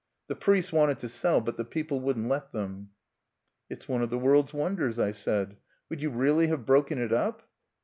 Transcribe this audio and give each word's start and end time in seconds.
The 0.29 0.35
priests 0.35 0.71
wanted 0.73 0.97
to 0.97 1.07
sell, 1.09 1.41
but 1.41 1.57
the 1.57 1.63
people 1.63 1.99
wouldn't 1.99 2.27
let 2.27 2.51
them." 2.51 2.89
"It's 3.69 3.87
one 3.87 4.01
of 4.01 4.09
the 4.09 4.17
world's 4.17 4.51
wonders," 4.51 4.97
I 4.97 5.11
said. 5.11 5.57
"Would 5.91 6.01
you 6.01 6.09
really 6.09 6.47
have 6.47 6.65
broken 6.65 6.97
it 6.97 7.13
up?" 7.13 7.47